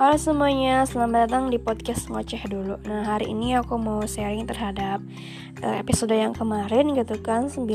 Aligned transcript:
Halo 0.00 0.16
semuanya, 0.16 0.88
selamat 0.88 1.28
datang 1.28 1.52
di 1.52 1.60
podcast 1.60 2.08
ngoceh 2.08 2.48
dulu. 2.48 2.80
Nah, 2.88 3.04
hari 3.04 3.36
ini 3.36 3.52
aku 3.60 3.76
mau 3.76 4.00
sharing 4.00 4.48
terhadap 4.48 5.04
uh, 5.60 5.76
episode 5.76 6.16
yang 6.16 6.32
kemarin 6.32 6.96
gitu 6.96 7.20
kan, 7.20 7.52
9 7.52 7.68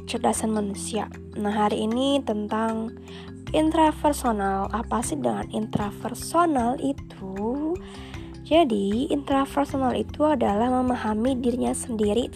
kecerdasan 0.00 0.48
manusia. 0.48 1.12
Nah, 1.36 1.52
hari 1.52 1.84
ini 1.84 2.24
tentang 2.24 2.96
intrapersonal. 3.52 4.72
Apa 4.72 5.04
sih 5.04 5.20
dengan 5.20 5.44
intrapersonal 5.52 6.80
itu? 6.80 7.76
Jadi, 8.48 9.12
intrapersonal 9.12 9.92
itu 9.92 10.24
adalah 10.24 10.72
memahami 10.72 11.36
dirinya 11.36 11.76
sendiri 11.76 12.32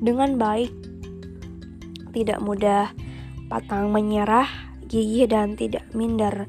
dengan 0.00 0.40
baik. 0.40 0.72
Tidak 2.08 2.40
mudah 2.40 2.88
patang 3.52 3.92
menyerah, 3.92 4.48
gigih 4.92 5.24
dan 5.28 5.60
tidak 5.60 5.84
minder. 5.96 6.48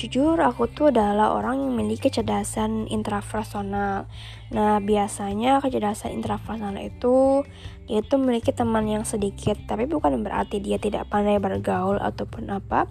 Jujur, 0.00 0.40
aku 0.40 0.64
tuh 0.72 0.88
adalah 0.88 1.36
orang 1.36 1.60
yang 1.60 1.76
memiliki 1.76 2.08
kecerdasan 2.08 2.88
intrapersonal. 2.88 4.08
Nah, 4.48 4.80
biasanya 4.80 5.60
kecerdasan 5.60 6.16
intrapersonal 6.16 6.80
itu 6.80 7.44
dia 7.84 8.00
itu 8.00 8.16
memiliki 8.16 8.48
teman 8.48 8.88
yang 8.88 9.04
sedikit, 9.04 9.60
tapi 9.68 9.84
bukan 9.84 10.24
berarti 10.24 10.56
dia 10.56 10.80
tidak 10.80 11.12
pandai 11.12 11.36
bergaul 11.36 12.00
ataupun 12.00 12.48
apa. 12.48 12.88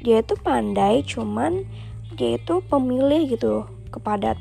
Dia 0.00 0.24
itu 0.24 0.40
pandai, 0.40 1.04
cuman 1.04 1.68
dia 2.16 2.40
itu 2.40 2.64
pemilih 2.64 3.28
gitu 3.28 3.68
kepada 3.92 4.32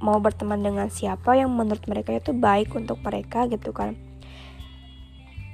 mau 0.00 0.16
berteman 0.16 0.64
dengan 0.64 0.88
siapa 0.88 1.36
yang 1.36 1.52
menurut 1.52 1.84
mereka 1.84 2.16
itu 2.16 2.32
baik 2.32 2.72
untuk 2.72 2.96
mereka 3.04 3.44
gitu 3.44 3.76
kan. 3.76 3.92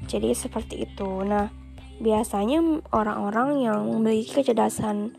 Jadi 0.06 0.30
seperti 0.30 0.86
itu. 0.86 1.26
Nah, 1.26 1.50
biasanya 1.98 2.86
orang-orang 2.94 3.66
yang 3.66 3.82
memiliki 3.90 4.30
kecerdasan 4.30 5.18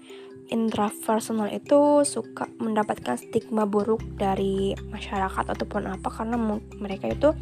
intrapersonal 0.53 1.49
itu 1.49 2.05
suka 2.05 2.45
mendapatkan 2.61 3.17
stigma 3.17 3.65
buruk 3.65 4.05
dari 4.21 4.77
masyarakat 4.93 5.49
ataupun 5.49 5.89
apa 5.89 6.13
karena 6.13 6.37
mereka 6.77 7.09
itu 7.09 7.33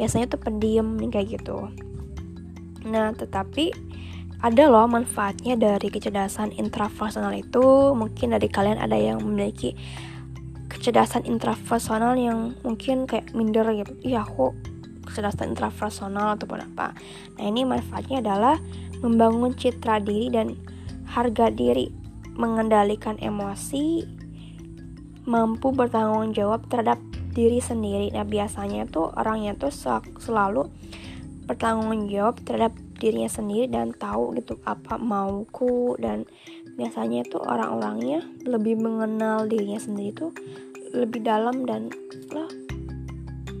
biasanya 0.00 0.32
tuh 0.32 0.40
pendiam 0.40 0.96
nih 0.96 1.12
kayak 1.12 1.28
gitu. 1.36 1.68
Nah, 2.88 3.12
tetapi 3.12 3.76
ada 4.40 4.70
loh 4.70 4.88
manfaatnya 4.88 5.60
dari 5.60 5.92
kecerdasan 5.92 6.56
intrapersonal 6.56 7.36
itu. 7.36 7.92
Mungkin 7.92 8.32
dari 8.32 8.48
kalian 8.48 8.80
ada 8.80 8.96
yang 8.96 9.20
memiliki 9.20 9.76
kecerdasan 10.72 11.28
intrapersonal 11.28 12.16
yang 12.16 12.56
mungkin 12.64 13.04
kayak 13.04 13.28
minder 13.36 13.68
gitu. 13.76 13.92
Iya, 14.00 14.24
aku 14.24 14.56
kecerdasan 15.04 15.52
intrapersonal 15.52 16.40
ataupun 16.40 16.64
apa. 16.64 16.96
Nah, 17.36 17.44
ini 17.44 17.68
manfaatnya 17.68 18.24
adalah 18.24 18.56
membangun 19.04 19.52
citra 19.52 20.00
diri 20.00 20.32
dan 20.32 20.56
harga 21.10 21.52
diri 21.52 22.07
mengendalikan 22.38 23.18
emosi, 23.18 24.06
mampu 25.26 25.74
bertanggung 25.74 26.32
jawab 26.32 26.64
terhadap 26.70 27.02
diri 27.34 27.58
sendiri. 27.58 28.14
Nah, 28.14 28.24
biasanya 28.24 28.86
tuh 28.88 29.10
orangnya 29.12 29.58
tuh 29.58 29.74
selalu 30.22 30.70
bertanggung 31.50 32.06
jawab 32.06 32.38
terhadap 32.46 32.72
dirinya 32.98 33.30
sendiri 33.30 33.70
dan 33.70 33.94
tahu 33.94 34.34
gitu 34.36 34.58
apa 34.66 34.98
mauku 34.98 35.94
dan 36.02 36.26
biasanya 36.76 37.24
tuh 37.26 37.40
orang-orangnya 37.40 38.26
lebih 38.44 38.78
mengenal 38.78 39.46
dirinya 39.46 39.78
sendiri 39.78 40.12
tuh 40.14 40.32
lebih 40.92 41.22
dalam 41.22 41.62
dan 41.64 41.88
lah 42.34 42.50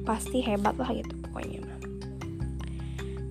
pasti 0.02 0.42
hebat 0.42 0.74
lah 0.76 0.90
gitu 0.90 1.14
pokoknya 1.30 1.62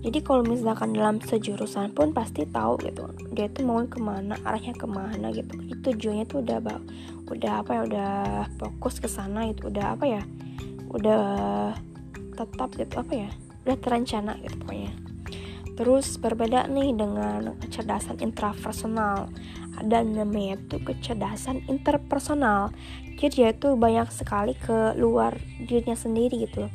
jadi 0.08 0.24
kalau 0.24 0.40
misalkan 0.48 0.96
dalam 0.96 1.20
sejurusan 1.20 1.92
pun 1.92 2.16
pasti 2.16 2.48
tahu 2.48 2.80
gitu 2.80 3.12
dia 3.36 3.52
tuh 3.52 3.68
mau 3.68 3.84
ke 3.84 4.00
mana 4.00 4.40
arahnya 4.48 4.72
ke 4.72 4.88
mana 4.88 5.36
gitu. 5.36 5.52
Itu 5.68 5.92
tujuannya 5.92 6.24
tuh 6.32 6.48
udah 6.48 6.64
udah 7.28 7.54
apa 7.60 7.72
ya 7.76 7.82
udah 7.84 8.14
fokus 8.56 9.04
ke 9.04 9.12
sana 9.12 9.52
itu 9.52 9.68
udah 9.68 10.00
apa 10.00 10.08
ya 10.08 10.24
udah 10.96 11.24
tetap 12.40 12.72
gitu 12.80 12.96
apa 13.04 13.28
ya 13.28 13.30
udah 13.68 13.76
terencana 13.84 14.40
gitu 14.40 14.56
pokoknya. 14.64 14.96
Terus 15.76 16.08
berbeda 16.24 16.72
nih 16.72 16.96
dengan 16.96 17.60
kecerdasan 17.60 18.24
intrapersonal. 18.24 19.28
Ada 19.76 20.08
namanya 20.08 20.56
itu 20.56 20.80
kecerdasan 20.88 21.68
interpersonal. 21.68 22.72
Jadi 23.20 23.44
dia 23.44 23.52
itu 23.52 23.76
banyak 23.76 24.08
sekali 24.16 24.56
ke 24.56 24.96
luar 24.96 25.36
dirinya 25.68 26.00
sendiri 26.00 26.48
gitu. 26.48 26.72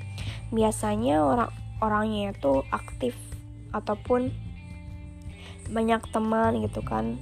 Biasanya 0.53 1.25
orang 1.25 1.62
orangnya 1.83 2.31
itu 2.31 2.63
aktif 2.71 3.19
ataupun 3.75 4.31
banyak 5.75 6.03
teman 6.15 6.63
gitu 6.63 6.81
kan 6.87 7.19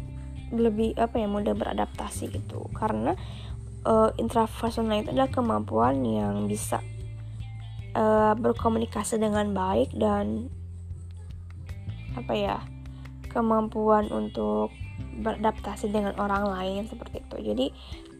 lebih 0.52 0.98
apa 0.98 1.16
ya 1.16 1.26
mudah 1.30 1.56
beradaptasi 1.56 2.28
gitu. 2.28 2.68
Karena 2.76 3.16
uh, 3.88 4.10
intrapersonal 4.20 5.00
itu 5.00 5.10
adalah 5.14 5.30
kemampuan 5.32 6.02
yang 6.04 6.44
bisa 6.50 6.82
uh, 7.94 8.34
berkomunikasi 8.36 9.16
dengan 9.16 9.54
baik 9.54 9.94
dan 9.94 10.50
apa 12.18 12.34
ya 12.34 12.58
kemampuan 13.30 14.10
untuk 14.10 14.74
beradaptasi 15.22 15.94
dengan 15.94 16.18
orang 16.18 16.50
lain 16.50 16.82
seperti 16.90 17.22
itu. 17.22 17.36
Jadi 17.40 17.66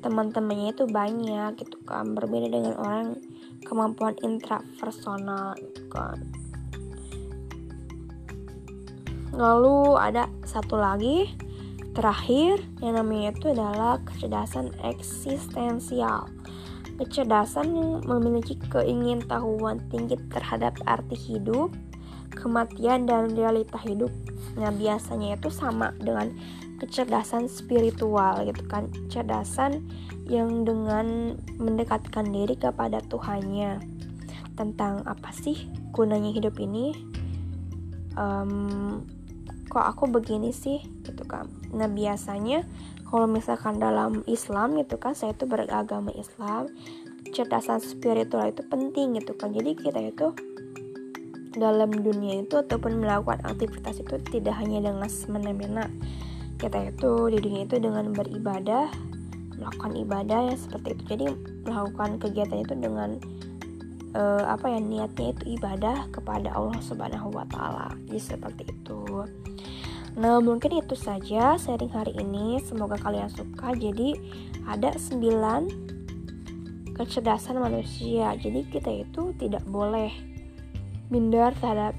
teman-temannya 0.01 0.75
itu 0.75 0.85
banyak 0.89 1.61
gitu 1.61 1.77
kan. 1.85 2.13
Berbeda 2.17 2.49
dengan 2.51 2.75
orang 2.77 3.07
kemampuan 3.65 4.17
intrapersonal 4.21 5.57
gitu 5.61 5.83
kan. 5.93 6.19
Lalu 9.31 9.95
ada 9.95 10.27
satu 10.43 10.75
lagi 10.75 11.31
terakhir 11.95 12.61
yang 12.83 12.99
namanya 12.99 13.31
itu 13.37 13.55
adalah 13.55 14.03
kecerdasan 14.03 14.75
eksistensial. 14.83 16.27
Kecerdasan 17.01 17.73
yang 17.73 17.91
memiliki 18.05 18.61
keingintahuan 18.69 19.81
tinggi 19.89 20.21
terhadap 20.29 20.77
arti 20.85 21.17
hidup 21.17 21.73
kematian 22.35 23.05
dan 23.07 23.35
realita 23.35 23.77
hidup 23.83 24.11
nah 24.59 24.73
biasanya 24.75 25.39
itu 25.39 25.51
sama 25.53 25.95
dengan 26.03 26.35
kecerdasan 26.81 27.47
spiritual 27.47 28.43
gitu 28.49 28.65
kan. 28.67 28.89
Kecerdasan 28.89 29.85
yang 30.27 30.65
dengan 30.65 31.37
mendekatkan 31.61 32.33
diri 32.33 32.57
kepada 32.57 33.05
Tuhannya. 33.07 33.79
Tentang 34.57 35.05
apa 35.05 35.31
sih 35.37 35.69
gunanya 35.93 36.33
hidup 36.33 36.57
ini? 36.57 36.97
Um, 38.17 39.05
kok 39.69 39.85
aku 39.85 40.09
begini 40.09 40.51
sih? 40.51 40.81
Gitu 41.05 41.23
kan. 41.29 41.53
Nah 41.71 41.87
biasanya 41.87 42.65
kalau 43.07 43.27
misalkan 43.29 43.77
dalam 43.77 44.23
Islam 44.31 44.79
gitu 44.79 44.97
kan 44.97 45.13
saya 45.19 45.35
itu 45.35 45.45
beragama 45.45 46.15
Islam 46.15 46.71
kecerdasan 47.27 47.79
spiritual 47.79 48.51
itu 48.51 48.65
penting 48.67 49.19
gitu 49.21 49.37
kan. 49.37 49.53
Jadi 49.53 49.77
kita 49.79 50.01
itu 50.01 50.35
dalam 51.55 51.91
dunia 51.91 52.47
itu 52.47 52.63
ataupun 52.63 53.03
melakukan 53.03 53.43
aktivitas 53.43 53.99
itu 53.99 54.23
tidak 54.31 54.55
hanya 54.63 54.87
dengan 54.91 55.11
semena-mena 55.11 55.91
kita 56.61 56.93
itu 56.93 57.33
di 57.33 57.41
dunia 57.41 57.65
itu 57.65 57.81
dengan 57.81 58.13
beribadah 58.13 58.93
melakukan 59.57 59.97
ibadah 59.97 60.53
ya 60.53 60.57
seperti 60.57 60.97
itu. 60.97 61.05
Jadi 61.17 61.27
melakukan 61.65 62.21
kegiatan 62.21 62.61
itu 62.61 62.75
dengan 62.77 63.17
uh, 64.17 64.45
apa 64.49 64.69
ya 64.69 64.81
niatnya 64.81 65.33
itu 65.37 65.45
ibadah 65.61 66.09
kepada 66.13 66.53
Allah 66.53 66.81
Subhanahu 66.85 67.33
Wa 67.33 67.45
Taala. 67.49 67.97
Jadi 68.09 68.21
seperti 68.21 68.65
itu. 68.69 69.25
Nah 70.21 70.41
mungkin 70.45 70.77
itu 70.81 70.97
saja 70.97 71.57
sharing 71.57 71.93
hari 71.93 72.13
ini. 72.17 72.61
Semoga 72.65 72.97
kalian 73.01 73.31
suka. 73.33 73.73
Jadi 73.77 74.15
ada 74.69 74.93
9 74.97 76.97
kecerdasan 76.97 77.57
manusia. 77.57 78.37
Jadi 78.37 78.65
kita 78.69 78.93
itu 78.93 79.33
tidak 79.37 79.65
boleh 79.69 80.13
minder 81.09 81.51
terhadap 81.59 81.97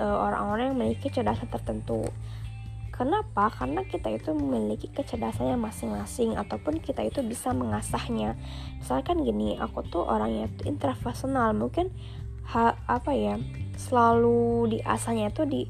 eh, 0.00 0.04
orang-orang 0.04 0.58
uh, 0.58 0.66
yang 0.72 0.76
memiliki 0.80 1.06
kecerdasan 1.06 1.46
tertentu 1.52 2.02
Kenapa? 3.00 3.48
Karena 3.48 3.80
kita 3.88 4.12
itu 4.12 4.36
memiliki 4.36 4.92
kecerdasannya 4.92 5.56
masing-masing 5.56 6.36
ataupun 6.36 6.84
kita 6.84 7.00
itu 7.00 7.24
bisa 7.24 7.48
mengasahnya. 7.56 8.36
Misalkan 8.76 9.24
gini, 9.24 9.56
aku 9.56 9.80
tuh 9.88 10.04
orangnya 10.04 10.52
tuh 10.60 10.68
intrapersonal, 10.68 11.56
mungkin 11.56 11.88
ha, 12.52 12.76
apa 12.84 13.16
ya 13.16 13.40
selalu 13.80 14.76
diasahnya 14.76 15.32
itu 15.32 15.48
di 15.48 15.64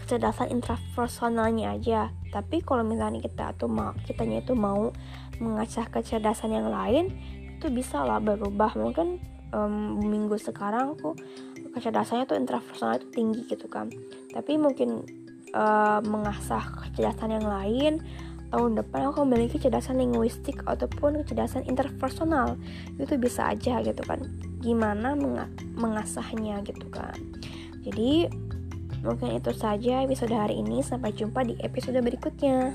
kecerdasan 0.00 0.56
intrapersonalnya 0.56 1.76
aja. 1.76 2.16
Tapi 2.32 2.64
kalau 2.64 2.80
misalnya 2.80 3.20
kita 3.20 3.52
tuh 3.60 3.68
mau 3.68 3.92
kitanya 4.08 4.40
itu 4.40 4.56
mau 4.56 4.88
mengasah 5.36 5.84
kecerdasan 5.84 6.56
yang 6.56 6.72
lain, 6.72 7.12
itu 7.60 7.68
bisa 7.68 8.00
lah 8.08 8.24
berubah. 8.24 8.72
Mungkin 8.80 9.20
um, 9.52 10.00
minggu 10.00 10.40
sekarang 10.40 10.96
aku 10.96 11.12
kecerdasannya 11.76 12.24
tuh 12.24 12.40
intrapersonal 12.40 13.04
itu 13.04 13.08
tinggi 13.12 13.44
gitu 13.52 13.68
kan. 13.68 13.92
Tapi 14.32 14.56
mungkin 14.56 15.19
uh, 15.54 16.00
mengasah 16.04 16.62
kecerdasan 16.88 17.40
yang 17.40 17.46
lain 17.46 17.94
tahun 18.50 18.82
depan 18.82 19.14
aku 19.14 19.22
memiliki 19.22 19.62
kecerdasan 19.62 20.02
linguistik 20.02 20.58
ataupun 20.66 21.22
kecerdasan 21.22 21.64
interpersonal. 21.70 22.58
Itu 22.98 23.14
bisa 23.16 23.46
aja 23.46 23.78
gitu 23.80 24.02
kan. 24.02 24.26
Gimana 24.58 25.14
mengasahnya 25.78 26.58
gitu 26.66 26.90
kan. 26.90 27.14
Jadi 27.86 28.26
mungkin 29.06 29.38
itu 29.38 29.54
saja 29.54 30.02
episode 30.02 30.34
hari 30.34 30.58
ini. 30.58 30.82
Sampai 30.82 31.14
jumpa 31.14 31.46
di 31.46 31.54
episode 31.62 32.02
berikutnya 32.02 32.74